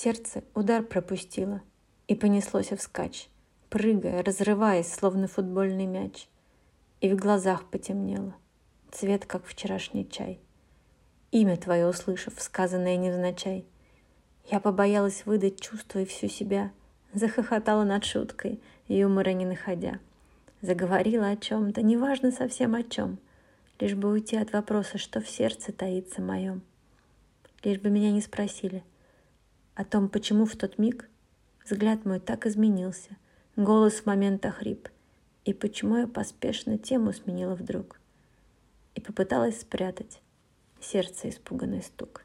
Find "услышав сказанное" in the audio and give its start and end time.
11.88-12.96